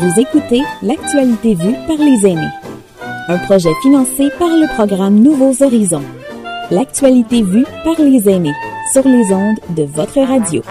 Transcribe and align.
Vous 0.00 0.18
écoutez 0.18 0.62
L'actualité 0.80 1.54
vue 1.54 1.74
par 1.86 1.98
les 1.98 2.26
aînés. 2.26 2.48
Un 3.28 3.36
projet 3.36 3.68
financé 3.82 4.30
par 4.38 4.48
le 4.48 4.66
programme 4.74 5.20
Nouveaux 5.20 5.62
Horizons. 5.62 6.02
L'actualité 6.70 7.42
vue 7.42 7.66
par 7.84 7.96
les 7.98 8.26
aînés 8.26 8.54
sur 8.94 9.06
les 9.06 9.30
ondes 9.30 9.58
de 9.76 9.82
votre 9.82 10.18
radio. 10.22 10.62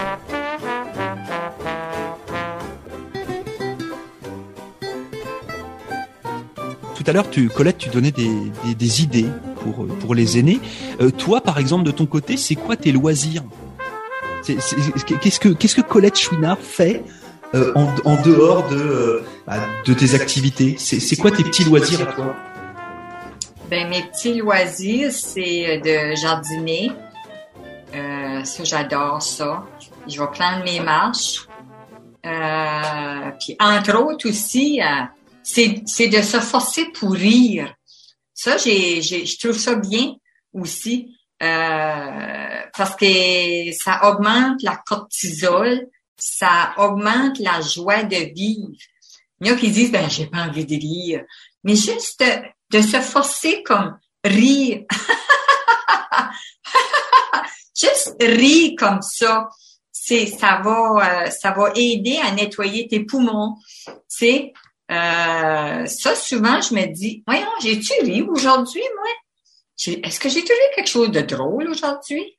Tout 6.96 7.04
à 7.06 7.12
l'heure, 7.12 7.30
tu, 7.30 7.48
Colette, 7.50 7.78
tu 7.78 7.88
donnais 7.88 8.10
des, 8.10 8.32
des, 8.74 9.02
idées 9.04 9.26
pour, 9.62 9.86
pour 10.00 10.16
les 10.16 10.40
aînés. 10.40 10.58
Euh, 11.00 11.12
toi, 11.12 11.40
par 11.40 11.58
exemple, 11.58 11.84
de 11.84 11.92
ton 11.92 12.06
côté, 12.06 12.36
c'est 12.36 12.56
quoi 12.56 12.74
tes 12.74 12.90
loisirs? 12.90 13.44
Qu'est-ce 14.44 15.38
que, 15.38 15.50
qu'est-ce 15.50 15.76
que 15.76 15.82
Colette 15.82 16.18
Chouinard 16.18 16.58
fait 16.58 17.04
euh, 17.54 17.72
en, 17.74 17.92
en 18.04 18.22
dehors 18.22 18.68
de, 18.68 18.76
euh, 18.76 19.24
bah, 19.46 19.58
de 19.84 19.94
tes 19.94 20.14
activités 20.14 20.76
C'est 20.78 21.16
quoi 21.16 21.30
tes 21.30 21.42
petits 21.42 21.64
loisirs 21.64 22.02
à 22.08 22.12
toi? 22.12 22.36
Ben, 23.68 23.88
mes 23.88 24.02
petits 24.02 24.34
loisirs, 24.34 25.12
c'est 25.12 25.78
euh, 25.78 25.80
de 25.80 26.16
jardiner. 26.16 26.90
Euh, 27.94 28.44
ça, 28.44 28.64
j'adore 28.64 29.22
ça. 29.22 29.64
Je 30.08 30.20
vais 30.20 30.26
prendre 30.28 30.64
mes 30.64 30.80
marches. 30.80 31.46
Euh, 32.26 33.30
puis, 33.38 33.56
entre 33.60 33.96
autres 33.96 34.28
aussi, 34.28 34.80
c'est 35.42 36.08
de 36.08 36.22
se 36.22 36.40
forcer 36.40 36.86
pour 36.92 37.12
rire. 37.12 37.74
Ça, 38.34 38.56
j'ai, 38.56 39.02
je 39.02 39.38
trouve 39.38 39.58
ça 39.58 39.74
bien 39.74 40.14
aussi. 40.52 41.16
Euh, 41.42 42.60
parce 42.76 42.96
que 42.96 43.72
ça 43.72 44.10
augmente 44.10 44.62
la 44.62 44.76
cortisol, 44.76 45.86
ça 46.20 46.74
augmente 46.76 47.38
la 47.38 47.60
joie 47.60 48.02
de 48.02 48.32
vivre. 48.34 48.72
Il 49.40 49.48
y 49.48 49.50
en 49.50 49.54
a 49.54 49.58
qui 49.58 49.70
disent, 49.70 49.90
ben, 49.90 50.08
j'ai 50.08 50.26
pas 50.26 50.46
envie 50.46 50.66
de 50.66 50.74
rire. 50.74 51.24
Mais 51.64 51.74
juste 51.74 52.22
de, 52.70 52.82
se 52.82 53.00
forcer 53.00 53.62
comme 53.62 53.98
rire. 54.24 54.84
juste 57.76 58.16
rire 58.20 58.72
comme 58.78 59.02
ça. 59.02 59.48
C'est, 59.90 60.26
ça 60.26 60.60
va, 60.62 61.26
euh, 61.26 61.30
ça 61.30 61.52
va 61.52 61.72
aider 61.74 62.18
à 62.22 62.32
nettoyer 62.32 62.88
tes 62.88 63.00
poumons. 63.00 63.56
C'est, 64.08 64.52
euh, 64.90 65.86
ça, 65.86 66.16
souvent, 66.16 66.60
je 66.60 66.74
me 66.74 66.86
dis, 66.86 67.22
voyons, 67.26 67.46
j'ai-tu 67.62 67.92
ri 68.02 68.22
aujourd'hui, 68.22 68.82
moi? 68.96 69.98
Est-ce 70.02 70.20
que 70.20 70.28
j'ai 70.28 70.44
trouvé 70.44 70.60
quelque 70.74 70.88
chose 70.88 71.10
de 71.10 71.20
drôle 71.20 71.68
aujourd'hui? 71.68 72.36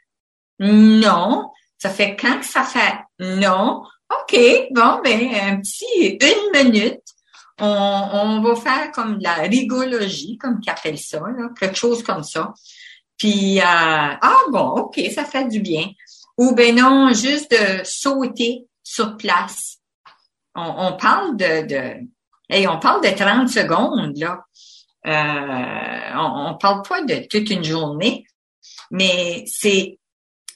Non. 0.59 1.49
Ça 1.81 1.89
fait 1.89 2.15
quand 2.15 2.39
que 2.39 2.45
ça 2.45 2.63
fait? 2.63 2.93
Non? 3.17 3.81
OK, 4.07 4.37
bon, 4.69 5.01
ben, 5.03 5.33
un 5.33 5.61
petit 5.61 6.19
une 6.21 6.63
minute. 6.63 7.01
On, 7.59 8.09
on 8.13 8.41
va 8.41 8.55
faire 8.55 8.91
comme 8.91 9.17
de 9.17 9.23
la 9.23 9.33
rigologie, 9.33 10.37
comme 10.37 10.59
qu'ils 10.59 10.71
appellent 10.71 10.99
ça, 10.99 11.19
là, 11.19 11.49
quelque 11.59 11.75
chose 11.75 12.03
comme 12.03 12.21
ça. 12.21 12.53
Puis, 13.17 13.59
euh, 13.59 13.63
ah 13.65 14.37
bon, 14.51 14.67
OK, 14.75 15.01
ça 15.11 15.25
fait 15.25 15.47
du 15.47 15.59
bien. 15.59 15.87
Ou 16.37 16.53
ben 16.53 16.75
non, 16.75 17.13
juste 17.13 17.49
de 17.49 17.83
sauter 17.83 18.67
sur 18.83 19.17
place. 19.17 19.79
On, 20.53 20.73
on 20.85 20.97
parle 20.97 21.35
de, 21.35 21.65
de 21.65 21.93
hey, 22.47 22.67
on 22.67 22.77
parle 22.77 23.03
de 23.03 23.09
30 23.09 23.49
secondes, 23.49 24.15
là. 24.17 24.45
Euh, 25.07 26.15
on, 26.15 26.51
on 26.51 26.57
parle 26.59 26.83
pas 26.87 27.01
de 27.01 27.25
toute 27.27 27.49
une 27.49 27.63
journée, 27.63 28.23
mais 28.91 29.45
c'est 29.47 29.97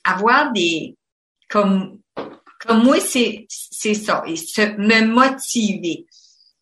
avoir 0.03 0.51
des 0.51 0.95
comme 1.49 1.99
comme 2.59 2.83
moi 2.83 2.99
c'est 2.99 3.45
c'est 3.49 3.93
ça. 3.93 4.23
Et 4.27 4.35
se, 4.35 4.61
me 4.77 5.05
motiver. 5.05 6.05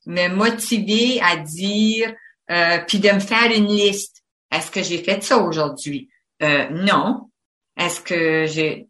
Me 0.05 0.27
motiver 0.29 1.21
à 1.21 1.37
dire 1.37 2.13
euh, 2.51 2.79
puis 2.87 2.99
de 2.99 3.09
me 3.09 3.19
faire 3.19 3.51
une 3.55 3.67
liste. 3.67 4.23
Est-ce 4.51 4.69
que 4.69 4.83
j'ai 4.83 5.01
fait 5.01 5.23
ça 5.23 5.37
aujourd'hui? 5.37 6.09
Euh, 6.41 6.69
non. 6.69 7.29
Est-ce 7.77 8.01
que 8.01 8.45
j'ai 8.47 8.87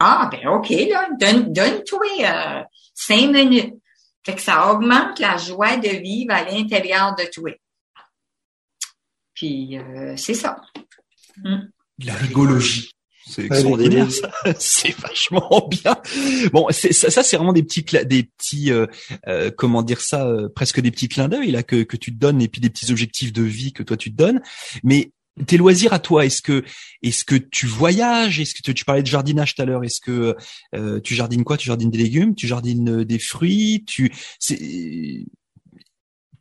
ah 0.00 0.28
ben 0.30 0.46
ok 0.48 0.68
là 0.70 1.08
donne 1.18 1.52
donne-toi 1.52 2.06
euh, 2.20 2.62
cinq 2.94 3.30
minutes. 3.30 3.74
Fait 4.24 4.34
que 4.34 4.40
ça 4.40 4.70
augmente 4.70 5.18
la 5.18 5.36
joie 5.36 5.76
de 5.76 5.88
vivre 5.88 6.34
à 6.34 6.44
l'intérieur 6.44 7.14
de 7.14 7.24
toi. 7.32 7.50
Puis 9.34 9.78
c'est 10.16 10.34
ça. 10.34 10.60
Mm. 11.36 11.70
La 12.04 12.14
rigologie. 12.14 12.90
C'est 13.26 13.44
extraordinaire, 13.44 14.10
ça. 14.10 14.30
C'est 14.58 14.96
vachement 14.98 15.68
bien. 15.70 15.96
Bon, 16.52 16.66
c'est, 16.70 16.92
ça, 16.92 17.10
ça, 17.10 17.22
c'est 17.22 17.36
vraiment 17.36 17.52
des 17.52 17.62
petits, 17.62 17.84
des 18.06 18.22
petits, 18.22 18.72
euh, 18.72 18.86
euh, 19.26 19.50
comment 19.54 19.82
dire 19.82 20.00
ça, 20.00 20.26
euh, 20.26 20.48
presque 20.48 20.80
des 20.80 20.90
petits 20.90 21.08
clins 21.08 21.28
d'œil 21.28 21.50
là 21.50 21.62
que, 21.62 21.82
que 21.82 21.96
tu 21.96 22.12
te 22.12 22.18
donnes 22.18 22.40
et 22.40 22.48
puis 22.48 22.60
des 22.60 22.70
petits 22.70 22.90
objectifs 22.90 23.32
de 23.32 23.42
vie 23.42 23.72
que 23.72 23.82
toi 23.82 23.96
tu 23.96 24.10
te 24.10 24.16
donnes. 24.16 24.40
Mais 24.82 25.12
tes 25.46 25.56
loisirs 25.56 25.92
à 25.92 25.98
toi, 25.98 26.24
est-ce 26.24 26.42
que, 26.42 26.64
est-ce 27.02 27.24
que 27.24 27.36
tu 27.36 27.66
voyages? 27.66 28.40
Est-ce 28.40 28.54
que 28.54 28.62
tu, 28.62 28.74
tu 28.74 28.84
parlais 28.84 29.02
de 29.02 29.06
jardinage 29.06 29.54
tout 29.54 29.62
à 29.62 29.64
l'heure 29.64 29.84
Est-ce 29.84 30.00
que 30.00 30.36
euh, 30.74 31.00
tu 31.00 31.14
jardines 31.14 31.44
quoi? 31.44 31.56
Tu 31.56 31.66
jardines 31.66 31.90
des 31.90 31.98
légumes? 31.98 32.34
Tu 32.34 32.46
jardines 32.46 33.00
euh, 33.00 33.04
des 33.04 33.18
fruits? 33.18 33.84
Tu, 33.86 34.12
c'est, 34.38 35.24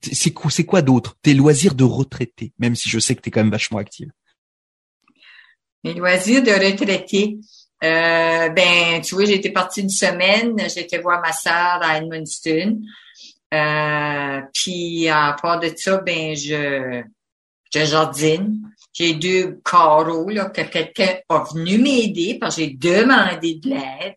c'est 0.02 0.32
quoi, 0.32 0.52
c'est 0.52 0.66
quoi 0.66 0.82
d'autre? 0.82 1.18
Tes 1.22 1.34
loisirs 1.34 1.76
de 1.76 1.84
retraité, 1.84 2.54
même 2.60 2.76
si 2.76 2.90
je 2.90 3.00
sais 3.00 3.16
que 3.16 3.22
tu 3.22 3.30
es 3.30 3.32
quand 3.32 3.42
même 3.42 3.52
vachement 3.52 3.78
active. 3.78 4.12
Mes 5.84 5.94
loisirs 5.94 6.44
de 6.44 6.52
retraité. 6.52 7.38
Euh, 7.84 8.50
ben, 8.50 9.02
tu 9.02 9.16
vois, 9.16 9.26
j'étais 9.26 9.52
partie 9.52 9.82
une 9.82 9.90
semaine, 9.90 10.56
j'étais 10.74 10.98
voir 10.98 11.22
ma 11.22 11.32
sœur 11.32 11.80
à 11.82 11.98
Edmundston. 11.98 12.80
Euh, 13.54 14.42
puis 14.54 15.08
à 15.08 15.36
part 15.42 15.60
de 15.60 15.72
ça, 15.76 15.98
ben 15.98 16.36
je, 16.36 17.04
je 17.74 17.86
jardine. 17.86 18.62
J'ai 18.94 19.14
deux 19.14 19.60
carreaux 19.64 20.30
là, 20.30 20.46
que 20.46 20.62
quelqu'un 20.62 21.18
a 21.30 21.44
venu 21.54 21.78
m'aider 21.78 22.38
parce 22.40 22.56
que 22.56 22.64
j'ai 22.64 22.70
demandé 22.72 23.56
de 23.56 23.70
l'aide. 23.70 24.16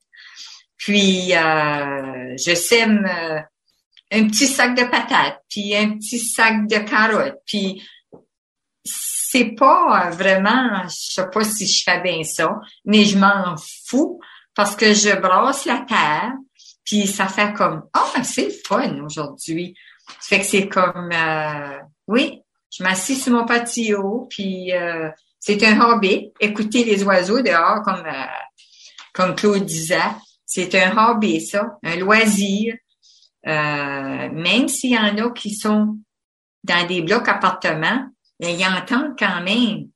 Puis 0.79 1.35
euh, 1.37 2.35
je 2.39 2.55
sème 2.55 3.07
euh, 3.07 3.41
un 4.11 4.27
petit 4.29 4.47
sac 4.47 4.75
de 4.75 4.85
patates, 4.85 5.43
puis 5.49 5.77
un 5.77 5.99
petit 5.99 6.19
sac 6.19 6.67
de 6.67 6.79
carottes, 6.79 7.41
puis 7.47 7.83
c'est 9.31 9.55
pas 9.57 10.07
euh, 10.07 10.11
vraiment, 10.11 10.83
je 10.85 11.15
sais 11.15 11.31
pas 11.33 11.45
si 11.45 11.65
je 11.67 11.83
fais 11.85 12.01
bien 12.01 12.25
ça, 12.25 12.59
mais 12.85 13.05
je 13.05 13.17
m'en 13.17 13.55
fous 13.87 14.21
parce 14.57 14.75
que 14.75 14.93
je 14.93 15.15
brasse 15.21 15.67
la 15.67 15.85
terre, 15.87 16.33
puis 16.85 17.07
ça 17.07 17.29
fait 17.29 17.53
comme 17.53 17.85
ah 17.93 18.23
c'est 18.25 18.51
fun 18.67 19.05
aujourd'hui. 19.05 19.75
Fait 20.21 20.41
que 20.41 20.45
c'est 20.45 20.69
comme 20.69 21.11
euh, 21.13 21.79
oui, 22.09 22.43
je 22.77 22.83
m'assis 22.83 23.15
sur 23.15 23.33
mon 23.33 23.45
patio, 23.47 24.27
puis 24.31 24.73
euh, 24.73 25.09
c'est 25.39 25.63
un 25.65 25.81
hobby. 25.81 26.33
Écouter 26.41 26.83
les 26.83 27.05
oiseaux 27.05 27.41
dehors, 27.41 27.83
comme 27.85 28.05
euh, 28.05 28.27
comme 29.13 29.37
Claude 29.37 29.65
disait, 29.65 29.99
c'est 30.45 30.75
un 30.75 30.97
hobby 30.97 31.41
ça, 31.41 31.79
un 31.85 31.97
loisir. 31.97 32.75
Euh, 33.47 34.29
même 34.33 34.67
s'il 34.67 34.91
y 34.91 34.99
en 34.99 35.17
a 35.17 35.31
qui 35.31 35.55
sont 35.55 35.99
dans 36.65 36.87
des 36.89 37.01
blocs 37.01 37.29
appartements, 37.29 38.10
mais 38.41 38.55
ils 38.55 38.67
entendent 38.67 39.19
quand 39.19 39.43
même 39.43 39.89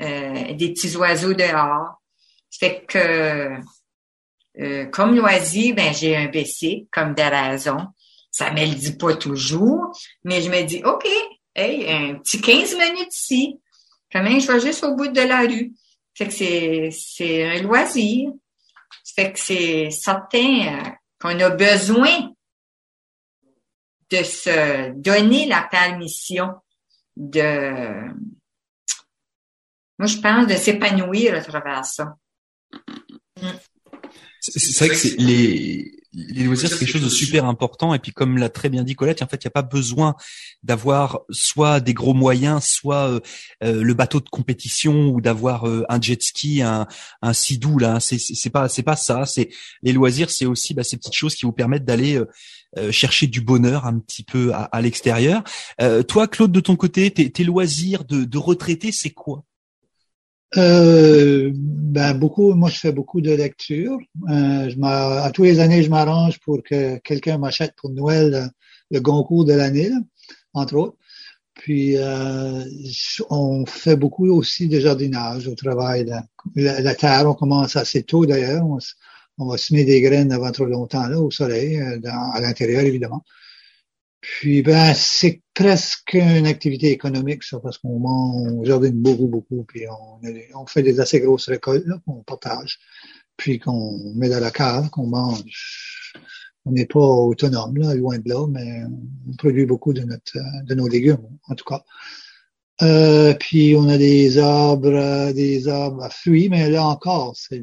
euh, 0.00 0.54
des 0.54 0.72
petits 0.72 0.96
oiseaux 0.96 1.34
dehors. 1.34 2.00
Fait 2.50 2.84
que 2.86 3.58
euh, 4.58 4.86
comme 4.86 5.14
loisir, 5.14 5.74
ben 5.74 5.94
j'ai 5.94 6.16
un 6.16 6.26
BC 6.26 6.88
comme 6.90 7.14
de 7.14 7.22
raison. 7.22 7.86
Ça 8.30 8.50
me 8.52 8.60
le 8.60 8.74
dit 8.74 8.96
pas 8.96 9.14
toujours, 9.14 9.92
mais 10.24 10.40
je 10.40 10.50
me 10.50 10.62
dis 10.62 10.82
OK, 10.84 11.06
hey, 11.54 11.90
un 11.90 12.14
petit 12.16 12.40
15 12.40 12.76
minutes 12.76 13.14
ici. 13.14 13.60
Quand 14.10 14.22
même, 14.22 14.40
je 14.40 14.50
vais 14.50 14.60
juste 14.60 14.82
au 14.82 14.94
bout 14.96 15.08
de 15.08 15.20
la 15.20 15.40
rue? 15.40 15.72
Fait 16.14 16.26
que 16.26 16.32
c'est 16.32 16.90
c'est 16.90 17.44
un 17.44 17.62
loisir. 17.62 18.30
Fait 19.14 19.32
que 19.32 19.38
c'est 19.38 19.90
certain 19.90 20.78
euh, 20.78 20.90
qu'on 21.20 21.38
a 21.38 21.50
besoin 21.50 22.32
de 24.10 24.22
se 24.22 24.90
donner 24.92 25.46
la 25.46 25.62
permission 25.62 26.54
de, 27.20 28.08
moi, 29.98 30.06
je 30.06 30.16
pense 30.16 30.46
de 30.46 30.54
s'épanouir 30.54 31.34
à 31.34 31.42
travers 31.42 31.84
ça. 31.84 32.16
C'est 34.40 34.86
vrai 34.86 34.88
que 34.88 35.22
les, 35.22 35.99
les 36.12 36.44
loisirs, 36.44 36.68
c'est 36.68 36.78
quelque 36.78 36.90
chose 36.90 37.04
de 37.04 37.08
super 37.08 37.44
important. 37.44 37.94
Et 37.94 37.98
puis, 37.98 38.12
comme 38.12 38.36
l'a 38.36 38.48
très 38.48 38.68
bien 38.68 38.82
dit 38.82 38.94
Colette, 38.94 39.22
en 39.22 39.26
fait, 39.26 39.44
il 39.44 39.46
n'y 39.46 39.50
a 39.50 39.52
pas 39.52 39.62
besoin 39.62 40.16
d'avoir 40.62 41.20
soit 41.30 41.80
des 41.80 41.94
gros 41.94 42.14
moyens, 42.14 42.64
soit 42.64 43.08
euh, 43.08 43.20
euh, 43.62 43.82
le 43.82 43.94
bateau 43.94 44.20
de 44.20 44.28
compétition 44.28 45.08
ou 45.08 45.20
d'avoir 45.20 45.68
euh, 45.68 45.84
un 45.88 46.00
jet 46.00 46.20
ski, 46.20 46.62
un, 46.62 46.86
un 47.22 47.32
sidou. 47.32 47.78
Là, 47.78 48.00
c'est 48.00 48.50
pas 48.50 48.68
c'est 48.68 48.82
pas 48.82 48.96
ça. 48.96 49.24
C'est 49.24 49.50
les 49.82 49.92
loisirs, 49.92 50.30
c'est 50.30 50.46
aussi 50.46 50.74
bah, 50.74 50.82
ces 50.82 50.96
petites 50.96 51.14
choses 51.14 51.34
qui 51.34 51.46
vous 51.46 51.52
permettent 51.52 51.84
d'aller 51.84 52.20
chercher 52.92 53.26
du 53.26 53.40
bonheur 53.40 53.84
un 53.84 53.98
petit 53.98 54.22
peu 54.22 54.52
à, 54.54 54.80
l'extérieur. 54.80 55.42
Toi, 56.06 56.28
Claude, 56.28 56.52
de 56.52 56.60
ton 56.60 56.76
côté, 56.76 57.10
tes, 57.10 57.28
tes 57.30 57.42
loisirs 57.42 58.04
de, 58.04 58.24
de 58.24 58.38
retraité, 58.38 58.92
c'est 58.92 59.10
quoi? 59.10 59.44
Euh, 60.56 61.52
ben 61.54 62.14
beaucoup, 62.14 62.54
moi 62.54 62.70
je 62.70 62.78
fais 62.78 62.92
beaucoup 62.92 63.20
de 63.20 63.32
lecture. 63.32 63.98
Euh, 64.28 64.68
je 64.68 64.82
à 64.82 65.30
tous 65.30 65.44
les 65.44 65.60
années, 65.60 65.82
je 65.82 65.90
m'arrange 65.90 66.40
pour 66.40 66.62
que 66.62 66.98
quelqu'un 66.98 67.38
m'achète 67.38 67.74
pour 67.76 67.90
Noël 67.90 68.50
le 68.90 69.00
concours 69.00 69.44
de 69.44 69.52
l'année, 69.52 69.90
entre 70.52 70.76
autres. 70.76 70.96
Puis, 71.54 71.96
euh, 71.98 72.64
on 73.28 73.66
fait 73.66 73.96
beaucoup 73.96 74.26
aussi 74.30 74.66
de 74.66 74.80
jardinage 74.80 75.46
au 75.46 75.54
travail. 75.54 76.10
La, 76.56 76.80
la, 76.80 76.94
terre, 76.94 77.28
on 77.28 77.34
commence 77.34 77.76
assez 77.76 78.02
tôt 78.02 78.24
d'ailleurs. 78.24 78.64
On, 78.64 78.78
on, 79.38 79.46
va 79.46 79.58
semer 79.58 79.84
des 79.84 80.00
graines 80.00 80.32
avant 80.32 80.52
trop 80.52 80.64
longtemps 80.64 81.06
là, 81.06 81.20
au 81.20 81.30
soleil, 81.30 81.78
euh, 81.78 81.98
dans, 81.98 82.30
à 82.32 82.40
l'intérieur 82.40 82.82
évidemment. 82.82 83.24
Puis, 84.22 84.62
ben, 84.62 84.94
c'est 84.94 85.42
presque 85.60 86.14
une 86.14 86.46
activité 86.46 86.90
économique, 86.90 87.42
ça, 87.42 87.60
parce 87.60 87.76
qu'on 87.76 88.02
on 88.02 88.64
jardine 88.64 88.94
beaucoup, 88.94 89.26
beaucoup, 89.26 89.64
puis 89.64 89.82
on, 90.54 90.66
fait 90.66 90.82
des 90.82 91.00
assez 91.00 91.20
grosses 91.20 91.50
récoltes 91.50 91.84
qu'on 92.06 92.22
partage, 92.22 92.78
puis 93.36 93.58
qu'on 93.58 94.14
met 94.14 94.30
dans 94.30 94.40
la 94.40 94.50
cave, 94.50 94.88
qu'on 94.88 95.06
mange. 95.06 96.14
On 96.64 96.72
n'est 96.72 96.86
pas 96.86 97.00
autonome, 97.00 97.76
là, 97.76 97.94
loin 97.94 98.18
de 98.18 98.28
là, 98.28 98.46
mais 98.48 98.84
on 99.28 99.36
produit 99.36 99.66
beaucoup 99.66 99.92
de 99.92 100.00
notre, 100.00 100.38
de 100.64 100.74
nos 100.74 100.88
légumes, 100.88 101.28
en 101.46 101.54
tout 101.54 101.66
cas. 101.66 101.84
Euh, 102.80 103.34
puis 103.34 103.76
on 103.76 103.86
a 103.90 103.98
des 103.98 104.38
arbres, 104.38 105.30
des 105.32 105.68
arbres 105.68 106.04
à 106.04 106.08
fruits, 106.08 106.48
mais 106.48 106.70
là 106.70 106.86
encore, 106.86 107.36
c'est 107.36 107.62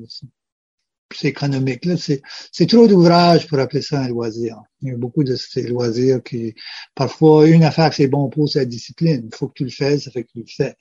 économique. 1.23 1.87
C'est, 1.97 2.65
trop 2.67 2.87
d'ouvrages 2.87 3.47
pour 3.47 3.59
appeler 3.59 3.81
ça 3.81 4.01
un 4.01 4.07
loisir. 4.09 4.57
Il 4.81 4.89
y 4.89 4.91
a 4.91 4.97
beaucoup 4.97 5.23
de 5.23 5.35
ces 5.35 5.67
loisirs 5.67 6.21
qui, 6.23 6.53
parfois, 6.95 7.47
une 7.47 7.63
affaire 7.63 7.93
c'est 7.93 8.07
bon 8.07 8.29
pour, 8.29 8.49
c'est 8.49 8.59
la 8.59 8.65
discipline. 8.65 9.29
Il 9.31 9.35
faut 9.35 9.47
que 9.47 9.53
tu 9.55 9.63
le 9.63 9.69
fasses, 9.69 10.03
ça 10.03 10.11
fait 10.11 10.23
que 10.23 10.31
tu 10.33 10.39
le 10.39 10.45
fais. 10.47 10.75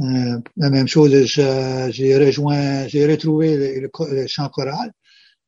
Euh, 0.00 0.38
la 0.56 0.70
même 0.70 0.88
chose, 0.88 1.12
j'ai 1.24 2.16
rejoint, 2.16 2.86
j'ai 2.86 3.06
retrouvé 3.06 3.80
le, 3.80 4.26
chant 4.26 4.48
choral. 4.48 4.92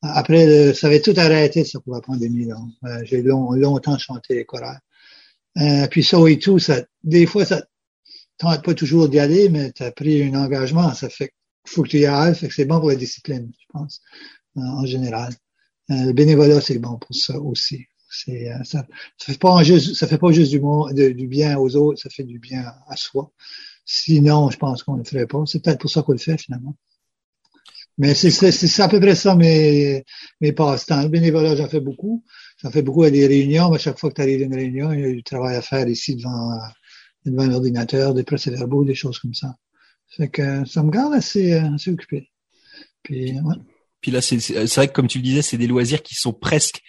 Après, 0.03 0.75
ça 0.75 0.87
avait 0.87 1.01
tout 1.01 1.15
arrêté, 1.17 1.65
ça, 1.65 1.81
pour 1.81 1.95
la 1.95 2.01
pandémie. 2.01 2.47
Là. 2.47 2.57
Euh, 2.85 3.01
j'ai 3.05 3.23
longtemps 3.23 3.99
chanté 3.99 4.37
les 4.37 4.45
chorales. 4.45 4.81
Euh, 5.59 5.89
puis 5.89 6.05
ça 6.05 6.19
et 6.29 6.39
tout, 6.39 6.59
ça, 6.59 6.83
des 7.03 7.27
fois, 7.27 7.45
ça 7.45 7.63
tente 8.39 8.63
pas 8.65 8.75
toujours 8.75 9.09
d'y 9.09 9.19
aller, 9.19 9.49
mais 9.49 9.73
tu 9.73 9.83
as 9.83 9.91
pris 9.91 10.23
un 10.23 10.35
engagement. 10.35 10.95
Ça 10.95 11.09
fait 11.09 11.33
faut 11.69 11.83
que 11.83 11.89
tu 11.89 11.99
y 11.99 12.07
ailles, 12.07 12.35
c'est 12.35 12.65
bon 12.65 12.81
pour 12.81 12.89
la 12.89 12.97
discipline, 12.97 13.51
je 13.59 13.67
pense, 13.73 14.01
en 14.57 14.87
général. 14.87 15.33
Euh, 15.91 16.07
le 16.07 16.13
bénévolat, 16.13 16.61
c'est 16.61 16.79
bon 16.79 16.99
pour 16.99 17.15
ça 17.15 17.39
aussi. 17.41 17.87
C'est, 18.11 18.51
euh, 18.51 18.63
ça, 18.65 18.87
ça 19.17 19.33
fait 19.33 19.39
pas 19.39 19.63
juste, 19.63 19.95
ça 19.95 20.07
fait 20.07 20.19
pas 20.19 20.33
juste 20.33 20.51
du, 20.51 21.15
du 21.15 21.27
bien 21.27 21.59
aux 21.59 21.77
autres, 21.77 22.01
ça 22.01 22.11
fait 22.11 22.25
du 22.25 22.39
bien 22.39 22.65
à 22.89 22.97
soi. 22.97 23.33
Sinon, 23.85 24.51
je 24.51 24.59
pense 24.59 24.83
qu'on 24.83 24.95
ne 24.95 24.99
le 24.99 25.05
ferait 25.05 25.27
pas. 25.27 25.43
C'est 25.47 25.63
peut-être 25.63 25.81
pour 25.81 25.91
ça 25.91 26.03
qu'on 26.03 26.13
le 26.13 26.19
fait 26.19 26.39
finalement. 26.39 26.77
Mais 27.97 28.15
c'est, 28.15 28.31
c'est, 28.31 28.53
c'est 28.53 28.83
à 28.83 28.89
peu 28.89 29.01
près 29.01 29.15
ça 29.15 29.35
mes, 29.35 30.05
mes 30.41 30.53
passe-temps. 30.53 31.03
Le 31.03 31.09
bénévolat, 31.09 31.57
j'en 31.57 31.69
fais 31.69 31.81
beaucoup. 31.81 32.23
J'en 32.63 32.71
fais 32.71 32.83
beaucoup 32.83 33.03
à 33.03 33.11
des 33.11 33.27
réunions. 33.27 33.73
À 33.73 33.79
chaque 33.79 33.99
fois 33.99 34.11
que 34.11 34.17
tu 34.17 34.21
arrives 34.23 34.43
à 34.43 34.45
une 34.45 34.55
réunion, 34.55 34.93
il 34.93 35.01
y 35.01 35.05
a 35.05 35.13
du 35.13 35.23
travail 35.23 35.57
à 35.57 35.63
faire 35.63 35.89
ici 35.89 36.15
devant, 36.17 36.59
devant 37.25 37.47
l'ordinateur, 37.47 38.15
des 38.15 38.25
procès-verbaux, 38.25 38.85
des 38.85 38.95
choses 38.95 39.19
comme 39.19 39.35
ça. 39.35 39.57
Fait 40.17 40.29
que 40.29 40.65
ça 40.65 40.83
me 40.83 40.91
garde 40.91 41.15
assez, 41.15 41.53
euh, 41.53 41.75
assez 41.75 41.91
occupé. 41.91 42.31
Puis, 43.03 43.33
ouais. 43.33 43.57
Puis 44.01 44.11
là, 44.11 44.21
c'est 44.21 44.37
vrai 44.77 44.89
que 44.89 44.93
comme 44.93 45.09
tu 45.09 45.19
le 45.19 45.25
disais, 45.25 45.43
c'est 45.43 45.59
des 45.59 45.67
loisirs 45.67 46.03
qui 46.03 46.15
sont 46.15 46.33
presque 46.33 46.83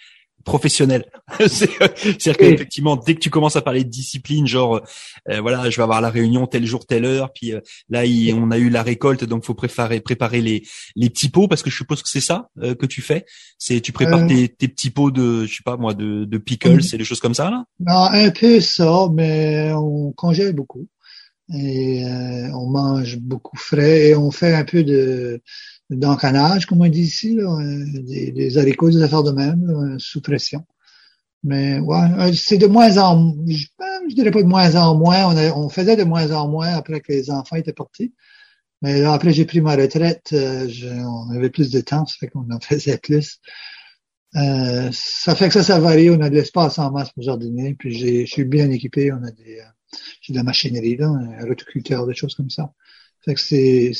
professionnels. 0.44 1.04
C'est-à-dire 1.38 2.36
qu'effectivement, 2.36 2.96
dès 2.96 3.14
que 3.14 3.20
tu 3.20 3.30
commences 3.30 3.56
à 3.56 3.62
parler 3.62 3.84
de 3.84 3.90
discipline, 3.90 4.46
genre, 4.46 4.80
euh, 5.28 5.40
voilà, 5.40 5.68
je 5.68 5.76
vais 5.76 5.82
avoir 5.82 6.00
la 6.00 6.08
réunion 6.08 6.46
tel 6.46 6.64
jour, 6.64 6.86
telle 6.86 7.04
heure, 7.04 7.30
puis 7.32 7.52
euh, 7.52 7.60
là, 7.90 8.04
on 8.34 8.50
a 8.50 8.58
eu 8.58 8.70
la 8.70 8.82
récolte, 8.82 9.24
donc 9.24 9.44
faut 9.44 9.54
préparer, 9.54 10.00
préparer 10.00 10.40
les, 10.40 10.62
les 10.96 11.10
petits 11.10 11.28
pots, 11.28 11.48
parce 11.48 11.62
que 11.62 11.68
je 11.68 11.76
suppose 11.76 12.02
que 12.02 12.08
c'est 12.08 12.20
ça 12.20 12.48
que 12.56 12.86
tu 12.86 13.02
fais. 13.02 13.26
C'est 13.58 13.80
tu 13.80 13.92
prépares 13.92 14.26
tes, 14.26 14.48
tes, 14.48 14.68
petits 14.68 14.90
pots 14.90 15.10
de, 15.10 15.44
je 15.46 15.56
sais 15.56 15.62
pas 15.64 15.76
moi, 15.76 15.94
de, 15.94 16.24
de 16.24 16.38
pickles 16.38 16.80
et 16.92 16.96
des 16.96 17.04
choses 17.04 17.20
comme 17.20 17.34
ça 17.34 17.50
là? 17.50 17.64
Non, 17.80 18.04
un 18.04 18.30
peu 18.30 18.60
ça, 18.60 19.08
mais 19.12 19.72
on 19.74 20.12
congèle 20.12 20.54
beaucoup 20.54 20.86
et 21.52 22.04
euh, 22.04 22.50
on 22.54 22.66
mange 22.68 23.18
beaucoup 23.18 23.56
frais 23.56 24.08
et 24.08 24.14
on 24.14 24.30
fait 24.30 24.54
un 24.54 24.64
peu 24.64 24.84
de 24.84 25.42
d'encanage, 25.90 26.66
comme 26.66 26.82
on 26.82 26.88
dit 26.88 27.02
ici, 27.02 27.34
là, 27.34 27.50
euh, 27.50 27.84
des, 28.02 28.30
des, 28.30 28.58
haricots, 28.58 28.90
des 28.90 29.02
affaires 29.02 29.24
de 29.24 29.32
même, 29.32 29.68
euh, 29.68 29.98
sous 29.98 30.20
pression. 30.20 30.64
Mais 31.42 31.80
ouais, 31.80 32.32
c'est 32.34 32.58
de 32.58 32.66
moins 32.66 32.96
en 32.98 33.34
je, 33.48 33.66
je 34.08 34.14
dirais 34.14 34.30
pas 34.30 34.42
de 34.42 34.48
moins 34.48 34.76
en 34.76 34.94
moins, 34.96 35.34
on, 35.34 35.64
on 35.64 35.68
faisait 35.68 35.96
de 35.96 36.04
moins 36.04 36.30
en 36.32 36.48
moins 36.48 36.68
après 36.74 37.00
que 37.00 37.12
les 37.12 37.30
enfants 37.30 37.56
étaient 37.56 37.72
partis. 37.72 38.14
Mais 38.82 39.00
là, 39.00 39.12
après 39.14 39.32
j'ai 39.32 39.44
pris 39.46 39.60
ma 39.60 39.74
retraite, 39.76 40.28
je, 40.32 40.88
on 40.88 41.30
avait 41.34 41.50
plus 41.50 41.70
de 41.70 41.80
temps, 41.80 42.06
ça 42.06 42.14
fait 42.20 42.28
qu'on 42.28 42.48
en 42.50 42.60
faisait 42.62 42.98
plus. 42.98 43.40
Euh, 44.36 44.90
ça 44.92 45.34
fait 45.34 45.48
que 45.48 45.54
ça, 45.54 45.62
ça 45.64 45.80
varie, 45.80 46.10
on 46.10 46.20
a 46.20 46.30
de 46.30 46.34
l'espace 46.36 46.78
en 46.78 46.92
masse 46.92 47.10
pour 47.10 47.24
jardiner, 47.24 47.74
puis 47.74 47.92
je 47.92 48.30
suis 48.30 48.44
bien 48.44 48.70
équipé, 48.70 49.12
on 49.12 49.24
a 49.24 49.30
des 49.32 49.60
j'ai 50.20 50.32
de 50.32 50.38
la 50.38 50.44
machinerie, 50.44 50.96
là, 50.96 51.08
un 51.08 51.46
rotoculteur, 51.46 52.06
des 52.06 52.14
choses 52.14 52.34
comme 52.34 52.50
ça. 52.50 52.72
Fait 53.24 53.34
que 53.34 53.40
c'est, 53.40 53.92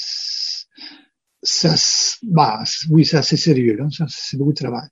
ça, 1.43 1.75
bah, 2.23 2.63
oui, 2.91 3.05
c'est 3.05 3.17
assez 3.17 3.37
sérieux, 3.37 3.77
là. 3.77 3.87
C'est 4.09 4.37
beaucoup 4.37 4.53
de 4.53 4.59
travail. 4.59 4.89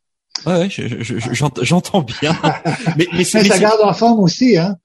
Ouais, 0.47 0.69
j'entends 1.62 2.03
bien. 2.03 2.39
mais, 2.97 3.06
mais, 3.12 3.25
ça 3.25 3.59
garde 3.59 3.81
en 3.83 3.93
forme 3.93 4.21
aussi, 4.21 4.56
hein. 4.56 4.77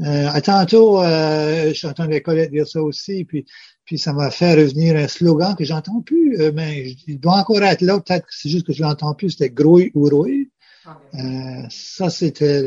Euh, 0.00 0.28
à 0.28 0.40
tantôt, 0.40 1.02
euh, 1.02 1.72
j'entends 1.74 2.06
les 2.06 2.22
collègues 2.22 2.52
dire 2.52 2.66
ça 2.66 2.80
aussi, 2.80 3.24
puis, 3.24 3.44
puis 3.84 3.98
ça 3.98 4.14
m'a 4.14 4.30
fait 4.30 4.54
revenir 4.54 4.96
un 4.96 5.08
slogan 5.08 5.54
que 5.54 5.64
j'entends 5.64 6.00
plus, 6.00 6.40
euh, 6.40 6.52
mais 6.54 6.94
il 7.06 7.20
doit 7.20 7.34
encore 7.34 7.62
être 7.62 7.82
là, 7.82 8.00
peut-être 8.00 8.24
que 8.24 8.32
c'est 8.34 8.48
juste 8.48 8.66
que 8.66 8.72
je 8.72 8.82
l'entends 8.82 9.14
plus, 9.14 9.30
c'était 9.30 9.50
grouille 9.50 9.90
ou 9.94 10.08
rouille. 10.08 10.50
Ah, 10.86 10.98
euh, 11.14 11.66
ça, 11.68 12.08
c'était 12.08 12.64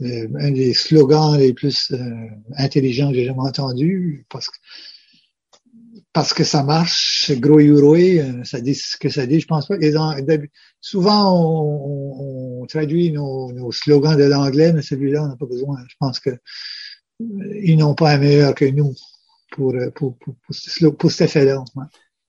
euh, 0.00 0.28
un 0.38 0.50
des 0.52 0.74
slogans 0.74 1.36
les 1.36 1.52
plus 1.52 1.90
euh, 1.90 1.98
intelligents 2.56 3.10
que 3.10 3.16
j'ai 3.16 3.24
jamais 3.24 3.40
entendu 3.40 4.26
parce 4.28 4.48
que 4.48 4.56
parce 6.12 6.32
que 6.32 6.42
ça 6.42 6.62
marche, 6.62 7.30
gros 7.32 7.58
euh, 7.60 8.44
ça 8.44 8.60
dit 8.60 8.74
ce 8.74 8.96
que 8.96 9.08
ça 9.08 9.26
dit. 9.26 9.40
Je 9.40 9.46
pense 9.46 9.66
pas. 9.68 9.76
Souvent, 10.80 12.60
on, 12.60 12.66
traduit 12.66 13.12
nos, 13.12 13.52
nos, 13.52 13.72
slogans 13.72 14.16
de 14.16 14.24
l'anglais, 14.24 14.72
mais 14.72 14.82
celui-là, 14.82 15.24
on 15.24 15.28
n'a 15.28 15.36
pas 15.36 15.46
besoin. 15.46 15.78
Je 15.88 15.94
pense 15.98 16.20
que 16.20 16.30
ils 17.20 17.76
n'ont 17.76 17.94
pas 17.94 18.12
un 18.12 18.18
meilleur 18.18 18.54
que 18.54 18.64
nous 18.64 18.94
pour 19.50 19.74
pour 19.94 20.16
pour, 20.18 20.36
pour, 20.36 20.96
pour 20.96 21.10
cet 21.10 21.28
effet-là. 21.28 21.64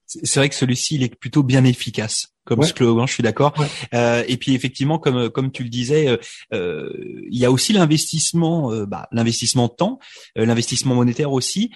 C'est 0.08 0.36
vrai 0.36 0.50
que 0.50 0.56
celui-ci, 0.56 0.96
il 0.96 1.04
est 1.04 1.16
plutôt 1.16 1.44
bien 1.44 1.64
efficace 1.64 2.28
comme 2.50 2.64
slogan, 2.64 3.08
je 3.08 3.14
suis 3.14 3.24
d'accord. 3.24 3.54
Euh, 3.94 4.24
et 4.28 4.38
puis 4.38 4.56
effectivement, 4.56 4.98
comme 4.98 5.30
comme 5.30 5.52
tu 5.52 5.64
le 5.64 5.70
disais, 5.70 6.08
euh, 6.08 6.18
euh 6.54 6.90
il 7.32 7.38
y 7.38 7.46
a 7.46 7.52
aussi 7.52 7.74
l'investissement, 7.74 8.72
euh, 8.72 8.86
bah, 8.86 9.08
l'investissement 9.12 9.68
de 9.68 9.74
temps, 9.74 10.00
euh, 10.38 10.46
l'investissement 10.46 10.96
monétaire 10.96 11.32
aussi. 11.32 11.72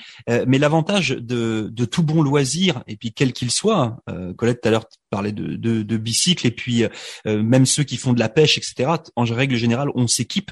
mais 0.48 0.58
l'avantage 0.58 1.10
de, 1.10 1.70
de 1.72 1.86
tout 1.86 2.04
bon 2.04 2.22
loisir, 2.24 2.84
et 2.88 2.98
puis 2.98 3.14
quel 3.14 3.34
qu'il 3.34 3.52
soit, 3.52 3.98
Colette 4.38 4.62
tout 4.62 4.68
à 4.68 4.72
l'heure 4.72 4.86
parlait 5.10 5.32
de, 5.32 5.56
de, 5.56 5.84
de 5.84 5.98
bicycle, 5.98 6.48
et 6.48 6.52
puis 6.52 6.84
même 7.26 7.66
ceux 7.66 7.84
qui 7.84 7.98
font 7.98 8.14
de 8.14 8.20
la 8.20 8.30
pêche, 8.30 8.58
etc. 8.58 8.90
En 9.16 9.26
règle 9.26 9.56
générale, 9.56 9.90
on 9.96 10.08
s'équipe 10.08 10.52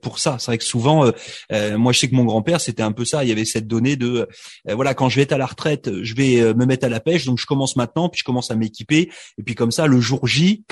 pour 0.00 0.18
ça. 0.18 0.36
C'est 0.38 0.46
vrai 0.46 0.58
que 0.58 0.64
souvent, 0.64 1.06
euh, 1.06 1.10
euh, 1.52 1.78
moi 1.78 1.92
je 1.92 1.98
sais 1.98 2.08
que 2.08 2.14
mon 2.14 2.24
grand-père 2.24 2.60
c'était 2.60 2.82
un 2.82 2.92
peu 2.92 3.04
ça. 3.04 3.24
Il 3.24 3.28
y 3.28 3.32
avait 3.32 3.44
cette 3.44 3.66
donnée 3.66 3.96
de 3.96 4.28
voilà 4.68 4.94
quand 4.94 5.08
je 5.08 5.16
vais 5.16 5.22
être 5.22 5.32
à 5.32 5.38
la 5.38 5.46
retraite, 5.46 5.90
je 6.02 6.14
vais 6.14 6.54
me 6.54 6.66
mettre 6.66 6.86
à 6.86 6.88
la 6.88 7.00
pêche, 7.00 7.24
donc 7.24 7.38
je 7.38 7.46
commence 7.46 7.76
maintenant, 7.76 8.08
puis 8.08 8.18
je 8.18 8.24
commence 8.24 8.50
à 8.50 8.56
m'équiper, 8.56 9.10
et 9.38 9.42
puis 9.42 9.54
comme 9.54 9.72
ça 9.72 9.86
le 9.86 10.00
jour 10.00 10.26
J, 10.26 10.64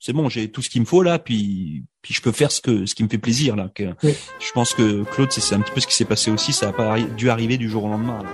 c'est 0.00 0.12
bon, 0.12 0.28
j'ai 0.28 0.50
tout 0.50 0.62
ce 0.62 0.68
qu'il 0.68 0.80
me 0.80 0.86
faut 0.86 1.02
là, 1.02 1.18
puis 1.18 1.84
puis 2.02 2.12
je 2.12 2.20
peux 2.20 2.32
faire 2.32 2.50
ce 2.50 2.60
que 2.60 2.86
ce 2.86 2.94
qui 2.94 3.04
me 3.04 3.08
fait 3.08 3.18
plaisir 3.18 3.54
là. 3.54 3.70
Que, 3.74 3.84
Je 4.02 4.52
pense 4.52 4.74
que 4.74 5.04
Claude, 5.04 5.30
c'est 5.30 5.54
un 5.54 5.60
petit 5.60 5.72
peu 5.72 5.80
ce 5.80 5.86
qui 5.86 5.94
s'est 5.94 6.04
passé 6.04 6.30
aussi. 6.30 6.52
Ça 6.52 6.68
a 6.68 6.72
pas 6.72 7.00
dû 7.00 7.30
arriver 7.30 7.56
du 7.56 7.68
jour 7.68 7.84
au 7.84 7.88
lendemain. 7.88 8.24